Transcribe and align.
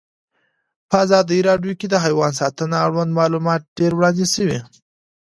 په 0.89 0.95
ازادي 1.05 1.39
راډیو 1.49 1.73
کې 1.79 1.87
د 1.89 1.95
حیوان 2.05 2.31
ساتنه 2.41 2.75
اړوند 2.85 3.11
معلومات 3.19 3.61
ډېر 3.77 3.91
وړاندې 3.95 4.25
شوي. 4.35 4.59